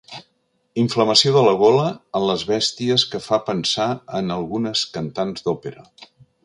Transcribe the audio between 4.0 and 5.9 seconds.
en algunes cantants d'òpera.